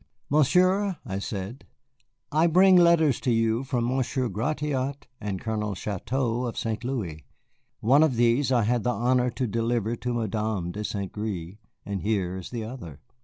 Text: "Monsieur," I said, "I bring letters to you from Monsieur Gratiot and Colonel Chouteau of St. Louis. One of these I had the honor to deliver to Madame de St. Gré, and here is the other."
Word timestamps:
"Monsieur," 0.31 0.97
I 1.05 1.19
said, 1.19 1.67
"I 2.31 2.47
bring 2.47 2.75
letters 2.75 3.19
to 3.19 3.29
you 3.31 3.63
from 3.63 3.85
Monsieur 3.85 4.29
Gratiot 4.29 5.05
and 5.19 5.39
Colonel 5.39 5.75
Chouteau 5.75 6.47
of 6.47 6.57
St. 6.57 6.83
Louis. 6.83 7.23
One 7.81 8.01
of 8.01 8.15
these 8.15 8.51
I 8.51 8.63
had 8.63 8.81
the 8.81 8.89
honor 8.89 9.29
to 9.29 9.45
deliver 9.45 9.95
to 9.97 10.11
Madame 10.15 10.71
de 10.71 10.83
St. 10.83 11.11
Gré, 11.13 11.59
and 11.85 12.01
here 12.01 12.35
is 12.35 12.49
the 12.49 12.63
other." 12.63 12.99